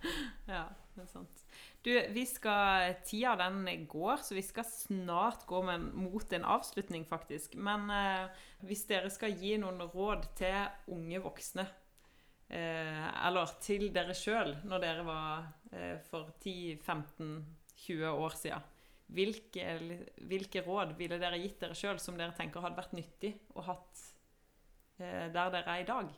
[0.56, 0.64] Ja,
[0.96, 1.44] det er sant.
[1.86, 7.04] Du, vi skal Tida den går, så vi skal snart gå med, mot en avslutning,
[7.06, 7.54] faktisk.
[7.54, 11.68] Men eh, hvis dere skal gi noen råd til unge voksne,
[12.50, 18.66] eh, eller til dere sjøl når dere var eh, for 10-15-20 år siden,
[19.14, 19.78] hvilke,
[20.26, 24.06] hvilke råd ville dere gitt dere sjøl som dere tenker hadde vært nyttig å hatt
[24.98, 26.10] eh, der dere er i dag?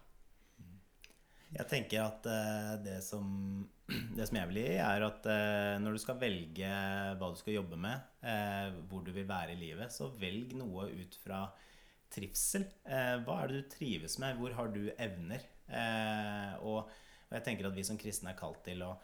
[1.49, 3.29] Jeg tenker at uh, det, som,
[4.17, 6.73] det som jeg vil gi, er at uh, når du skal velge
[7.19, 10.91] hva du skal jobbe med, uh, hvor du vil være i livet, så velg noe
[10.93, 11.47] ut fra
[12.13, 12.65] trivsel.
[12.89, 14.39] Hva er det du trives med?
[14.41, 15.43] Hvor har du evner?
[16.65, 18.95] Og, og jeg tenker at vi som kristne er kalt til å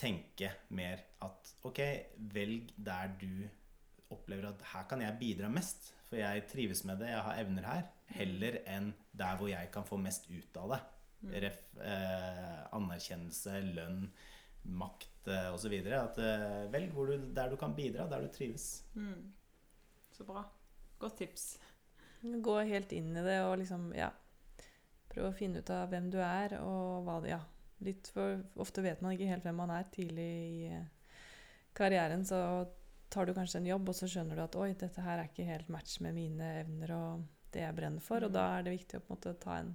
[0.00, 1.82] tenke mer at ok,
[2.32, 3.44] velg der du
[4.08, 7.68] opplever at her kan jeg bidra mest, for jeg trives med det, jeg har evner
[7.68, 10.80] her, heller enn der hvor jeg kan få mest ut av det.
[11.32, 14.10] Ref, eh, anerkjennelse, lønn,
[14.64, 15.74] makt eh, osv.
[15.94, 18.84] At eh, velg hvor du, der du kan bidra, der du trives.
[18.94, 19.32] Mm.
[20.12, 20.44] Så bra.
[20.98, 21.58] Godt tips.
[22.22, 24.08] Gå helt inn i det og liksom, ja
[25.12, 27.42] Prøv å finne ut av hvem du er, og hva det Ja.
[27.84, 30.86] Litt for ofte vet man ikke helt hvem man er tidlig i eh,
[31.76, 32.38] karrieren, så
[33.12, 35.44] tar du kanskje en jobb, og så skjønner du at oi, dette her er ikke
[35.44, 38.36] helt match med mine evner og det jeg brenner for, og Mm.
[38.38, 39.74] da er det viktig å på en måte ta en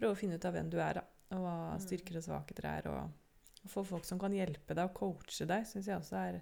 [0.00, 1.02] Prøve å finne ut av hvem du er, da,
[1.36, 1.80] og hva Mm.
[1.84, 3.10] styrker og svakheter er, og,
[3.68, 6.40] få folk som kan hjelpe deg og coache deg, syns jeg også er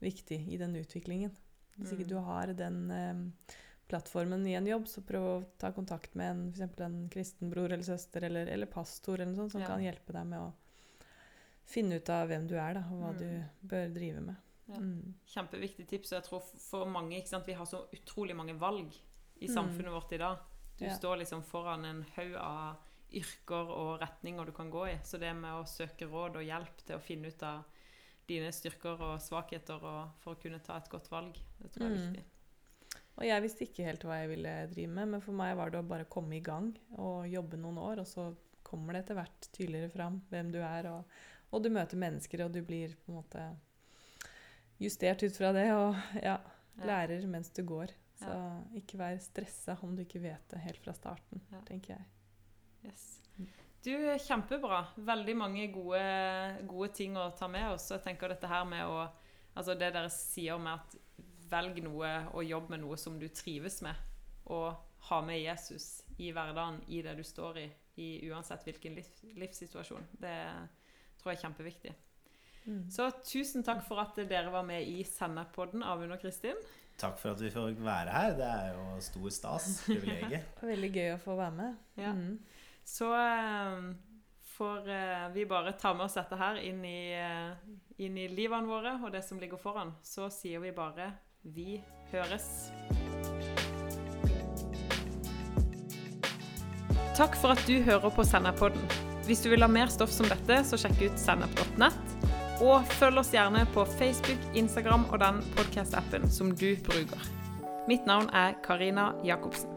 [0.00, 1.30] viktig i den utviklingen.
[1.78, 2.08] Hvis ikke Mm.
[2.08, 3.54] du har den eh,
[3.88, 7.66] plattformen i en jobb, så prøv å ta kontakt med en, for en kristen bror
[7.70, 9.66] eller søster eller, eller pastor eller sånt, som Ja.
[9.66, 10.52] kan hjelpe deg med å
[11.66, 13.18] finne ut av hvem du er, da, og hva Mm.
[13.18, 14.36] du bør drive med.
[14.68, 14.76] Ja.
[14.76, 15.14] Mm.
[15.26, 16.12] Kjempeviktig tips.
[16.12, 18.90] Og jeg tror for mange Vi har så utrolig mange valg
[19.40, 19.54] i Mm.
[19.54, 20.38] samfunnet vårt i dag.
[20.78, 20.96] Du Ja.
[20.96, 22.76] står liksom foran en haug av
[23.12, 24.98] yrker og retninger du kan gå i.
[25.04, 27.64] Så det med å søke råd og hjelp til å finne ut av
[28.26, 31.92] dine styrker og svakheter og for å kunne ta et godt valg, det tror jeg
[31.92, 32.12] er Mm.
[32.14, 32.24] viktig.
[33.16, 35.78] Og jeg visste ikke helt hva jeg ville drive med, men for meg var det
[35.78, 39.48] å bare komme i gang og jobbe noen år, og så kommer det etter hvert
[39.52, 41.04] tydeligere fram hvem du er, og,
[41.52, 43.44] og du møter mennesker, og du blir på en måte
[44.80, 46.38] justert ut fra det, og ja,
[46.82, 47.92] lærer mens du går.
[48.18, 48.34] Så
[48.78, 52.04] ikke vær stressa om du ikke vet det helt fra starten, tenker jeg.
[52.84, 53.10] Yes.
[53.84, 53.92] Du,
[54.24, 54.80] kjempebra.
[54.96, 56.04] Veldig mange gode,
[56.68, 57.90] gode ting å ta med oss.
[57.92, 59.04] Jeg tenker dette her med å
[59.54, 60.96] Altså det dere sier med at
[61.46, 63.94] velg noe og jobb med noe som du trives med,
[64.50, 64.74] og
[65.10, 67.68] ha med Jesus i hverdagen, i det du står i,
[68.02, 70.34] i uansett hvilken liv, livssituasjon, det
[71.20, 71.94] tror jeg er kjempeviktig.
[72.64, 72.80] Mm.
[72.90, 76.58] Så tusen takk for at dere var med i Sennepodden, Amund og Kristin.
[76.98, 78.36] Takk for at vi får være her.
[78.38, 79.70] Det er jo stor stas.
[79.84, 80.52] Privilegiet.
[80.72, 81.80] Veldig gøy å få være med.
[82.00, 82.14] Ja.
[82.16, 82.38] Mm.
[82.84, 83.94] Så eh,
[84.56, 87.52] får eh, vi bare ta med oss dette her inn i, eh,
[88.04, 89.94] inn i livene våre og det som ligger foran.
[90.02, 92.70] Så sier vi bare 'vi høres'.
[97.14, 98.82] Takk for at du hører på Sennepodden.
[99.26, 102.16] Hvis du vil ha mer stoff som dette, så sjekk ut sennep.nett.
[102.62, 107.30] Og følg oss gjerne på Facebook, Instagram og den podkast-appen som du bruker.
[107.88, 109.73] Mitt navn er Karina Jacobsen.